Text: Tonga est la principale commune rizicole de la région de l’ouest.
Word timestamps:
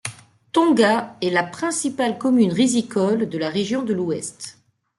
Tonga 0.51 1.15
est 1.21 1.29
la 1.29 1.43
principale 1.43 2.17
commune 2.17 2.51
rizicole 2.53 3.29
de 3.29 3.37
la 3.37 3.49
région 3.49 3.83
de 3.83 3.93
l’ouest. 3.93 4.57